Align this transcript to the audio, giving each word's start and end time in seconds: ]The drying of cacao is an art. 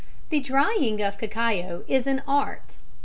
]The 0.31 0.39
drying 0.39 0.99
of 1.03 1.19
cacao 1.19 1.83
is 1.87 2.07
an 2.07 2.23
art. 2.27 2.75